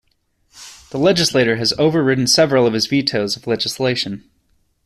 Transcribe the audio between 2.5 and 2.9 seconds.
of his